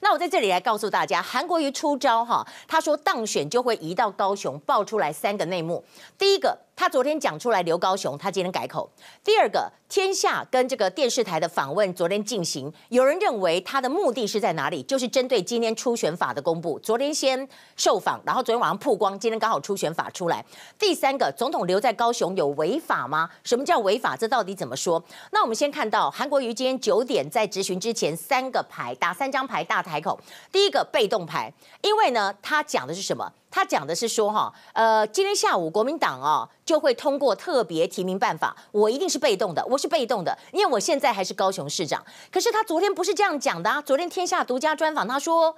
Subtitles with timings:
[0.00, 5.84] 那我在这里来告诉大家，韩国瑜出招哈，他说当选就会移到高雄，爆出来三个内幕。
[6.18, 6.58] 第一个。
[6.76, 8.90] 他昨天讲出来留高雄，他今天改口。
[9.22, 14.82] 第二个，天下跟这个电视台的访问昨天进行，有人认为他的目的是在哪里？
[14.82, 16.78] 就是针对今天初选法的公布。
[16.80, 20.44] 昨天先受访，然后昨天晚上曝光，今天刚好初选法出来。
[20.78, 23.30] 第三个，总统留在高雄有违法吗？
[23.44, 24.16] 什么叫违法？
[24.16, 25.02] 这到底怎么说？
[25.30, 30.18] 那我们先看到韩国瑜今天九点在质询之前，三个牌打三张牌大台口。
[30.50, 31.52] 第一个被动牌，
[31.82, 33.32] 因为呢，他讲的是什么？
[33.54, 42.04] 他讲的是说，哈，呃，今天下午国民党啊就会通过特别提名办法，我一定是被动的，我是被动的，因为我现在还是高雄市长。
[42.32, 45.54] 可是他昨天不是这样讲的啊，昨天天下独家专访他说。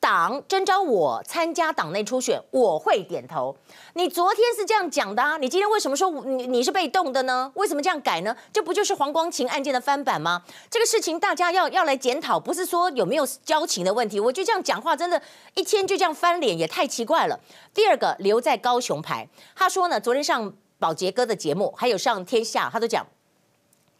[0.00, 3.54] 党征召我参加党内初选，我会点头。
[3.92, 5.36] 你昨天是这样讲的啊？
[5.36, 7.52] 你今天为什么说你你是被动的呢？
[7.54, 8.34] 为什么这样改呢？
[8.50, 10.42] 这不就是黄光芹案件的翻版吗？
[10.70, 14.18] 这个事情大家要要来检讨，不是说有没有交情的问题。
[14.18, 15.20] 我就这样讲话，真的，
[15.54, 17.38] 一天就这样翻脸，也太奇怪了。
[17.74, 23.06] 第二个留在高雄牌，他说呢，昨天上宝杰哥的节目，还有上天下，他都讲。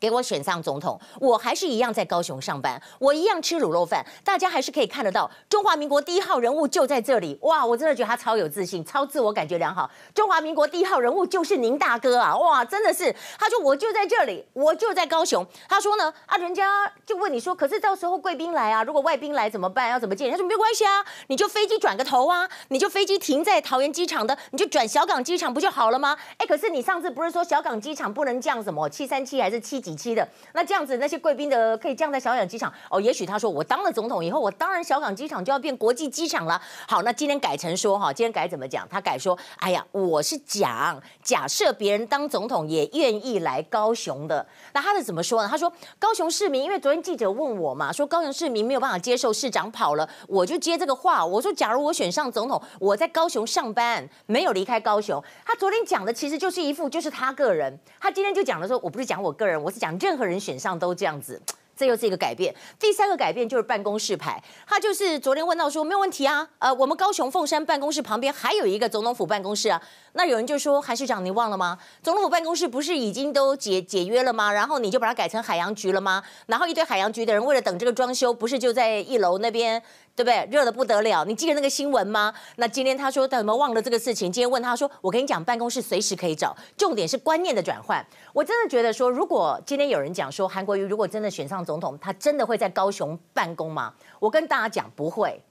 [0.00, 7.38] 给我选上总统，我还是一样在高雄上班，我一样吃卤肉饭，大家还是可以看得到中华民国第一号人物就在这里。
[7.42, 9.88] 哇，我真的觉得他超有自信，超自我感觉良好。
[10.14, 12.34] 中华民国第一号人物就是您大哥啊！
[12.36, 15.46] 哇，真的是，他说我就在这里，我就在高雄。
[15.68, 19.90] 他说呢，啊，人家就问你说，可是到时候贵宾来啊，如果外宾来怎么办？
[19.90, 20.30] 要怎么见？
[20.30, 26.16] 他说没关系啊，你就飞机转个头啊，你就飞机停在桃园机场的，你就转小港机场不就好了吗？
[26.38, 30.26] 哎，可是你上次不是说小港机场不能降什么七三七还是七几期的？
[30.52, 33.00] 那这样子，那些贵宾的可以降在小港机场哦。
[33.00, 36.60] 也许他说，我当了总统以后，我当然小港机场就要变国际机场了。
[36.86, 38.86] 好，那今天改成说哈，今天改怎么讲？
[38.88, 44.46] 他改说，哎呀，我是讲假设别人当总统也愿意来高雄的。
[44.72, 45.48] 那他是怎么说呢？
[45.48, 51.24] 他说高雄市民，因为昨天记者问我嘛，说高雄市民没有办法接受市长跑了，我就接这个话。
[51.24, 55.22] 我说，假如我选上总统，我在高雄上班，没有离开高雄。
[55.44, 57.78] 他昨天讲的其实就是一副就是他个人。
[57.98, 61.40] 他今天就讲了说，我不是讲我个人，我是讲任何人选上都这样子。
[61.76, 62.54] 这又是一个改变。
[62.78, 69.80] 第三个改变就是办公室牌，他就是昨天问到说没有问题啊，呃，我们高雄凤山办公室旁边还有一个总统府办公室啊。
[70.12, 71.78] 那有人就说韩市长，你忘了吗？
[72.02, 74.52] 总统府办公室不是已经都解解约了吗？
[74.52, 76.22] 然后你就把它改成海洋局了吗？
[76.44, 79.82] 然后一堆海洋局的人为了等这个装修，不是就在一楼那边，
[80.16, 80.46] 对不对？
[80.50, 81.24] 热得不得了。
[81.24, 82.34] 你记得那个新闻吗？
[82.56, 84.30] 那今天他说他有没有忘了这个事情？
[84.30, 88.04] 今天问他说，我跟你讲，办公室随时可以找，重点是观念的转换。
[88.32, 93.94] 我真的觉得说，如果今天有人讲说韩国瑜如果真的选上总统，他真的会在高雄办公吗？
[94.18, 95.42] 我跟大家讲，不会，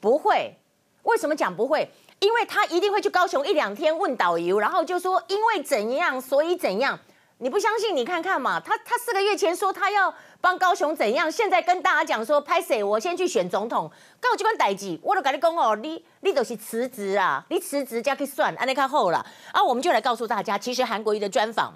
[0.00, 0.56] 不会。
[1.02, 1.88] 为什么讲不会？
[2.18, 6.98] 因为他一定会去高雄一两天问导游，然后就说因为怎样，所以怎样。
[7.38, 7.94] 你不相信？
[7.94, 19.24] 你看看嘛，他他四个月前说他要帮高雄怎样，现在跟大家讲说拍谁，我先去选总统，跟我这关代志，我都跟你讲哦，你你都是辞职啊，你辞职加去算，安尼看后了。
[19.52, 21.74] 啊，我们就来告诉大家，其实韩国瑜的专访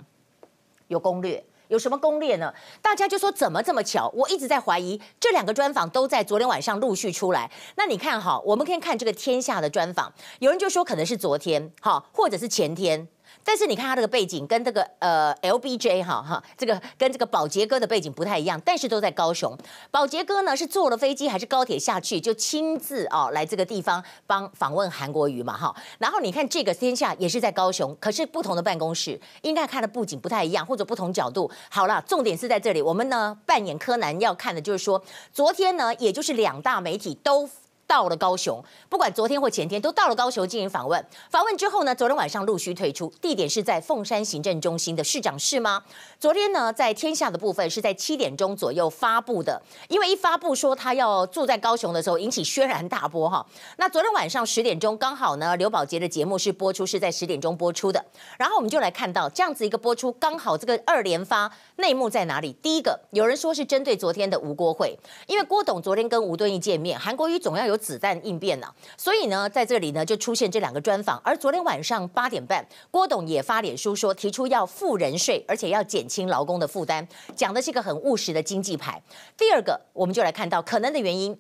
[0.89, 1.45] 有攻略。
[1.69, 2.53] 有什么攻略呢？
[2.83, 4.11] 大家就说怎么这么巧？
[4.13, 7.49] 我一直在怀疑，这两个专访都在昨天晚上陆续出来。
[7.77, 13.07] 那你看哈，我们可以看这个天下的专访，有人就说可能是昨天，哈，或者是前天。
[13.45, 19.57] 但是你看他这个背景跟这个呃 LBJ 哈哈，这个跟这个保杰哥的背景不太一样，但是都在高雄。
[19.91, 25.75] 保杰哥呢是坐了飞机还是高铁下去，就亲自哦来这个地方帮访问韩国瑜嘛哈。
[25.99, 31.51] 然后你看这个天下也是在高雄，可是不同的办公室，应该看的布景不太一样，或者不同角度。
[31.71, 35.03] 好了，重点是在这里，我们呢扮演柯南要看的就是说，
[35.33, 37.49] 昨天呢也就是两大媒体都。
[37.91, 41.05] 到了高雄，不管昨天或前天，都到了高雄进行访问。
[41.29, 45.83] 访问之后呢，昨天晚上陆续退出，地点是在凤山行政中心的市长室吗？
[46.21, 53.45] 昨天呢，在天下的部分是在七点钟左右发布的，因为一发布说他要住在高雄的时候，引起轩然大波哈。
[53.79, 58.05] 那昨天晚上十点钟刚好呢，刘宝杰的节目是播出，是在十点钟播出的。
[58.39, 62.53] 然后我们就来看到这样子一个播出，刚好这个二连发内幕在哪里？
[62.63, 64.97] 第一个，有人说是针对昨天的吴郭会，
[65.27, 67.80] 因为郭董昨天跟吴敦义见面，韩国瑜总要有。
[67.81, 71.19] 子弹应变呢，所以呢，在这里呢就出现这两个专访。
[71.25, 79.03] 而昨天晚上八点半，郭董也发脸书说，提出要富人税，而且要减轻劳工的负担，讲的是一个很务实的经济牌。
[79.37, 81.37] 第二个，我们就来看到可能的原因，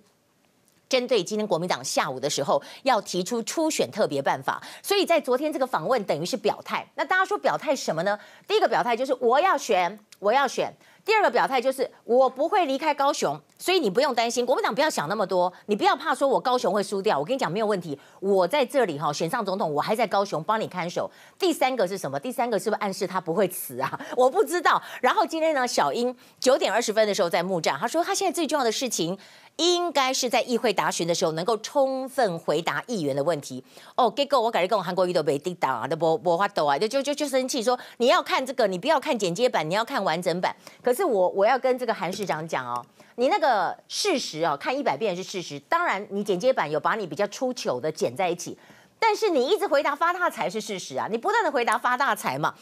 [0.88, 6.84] 针对今天国民党下午的时候要提出初选特别办法，所以在昨天这个访问等于是表态。
[6.94, 8.18] 那大家说表态什么呢？
[8.48, 10.74] 第一个表态就是我要选，我要选。
[11.04, 21.10] 第二个表态就是我不会离开高雄，所以你不用担心，国民党不要想那么多，你不要怕说我高雄会输掉，我跟你讲没有问题，我在这里哈选上总统，我还在高雄帮你看守。
[21.38, 22.20] 第三个是什么？
[22.20, 23.98] 第三个是不是暗示他不会辞啊？
[24.16, 24.80] 我不知道。
[25.00, 29.18] 然后今天呢，小英九点二十分的时候在木栅，他说他现在最重要的事情
[29.56, 33.64] 应该是在议会答询的时候能够充分回答议员的问题。
[33.96, 40.54] 哦，结果我感觉跟我韩国瑜都被抵挡啊，都不不发抖啊，就就就就生气说你要看这个，你不要看剪接版，你要看完整版。
[40.90, 42.84] 可是我我要跟这个韩市长讲哦，
[43.14, 48.58] 你那个事实哦，看一百遍是事实，当然你剪接版有把你比较出糗的剪在一起。
[48.98, 52.52] 但是你一直回答发大财是事实啊，你不断的回答发大财嘛，